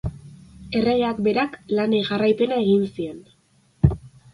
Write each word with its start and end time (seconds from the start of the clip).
Erregeak 0.79 1.21
berak 1.29 1.59
lanei 1.75 2.03
jarraipena 2.11 2.61
egin 2.67 2.93
zien. 2.97 3.25